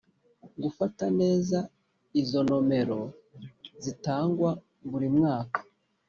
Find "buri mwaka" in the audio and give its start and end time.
4.89-5.59